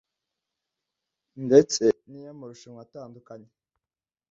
ndetse 1.45 1.83
n’iy’amarushanwa 2.09 2.79
atandukanye 2.85 3.49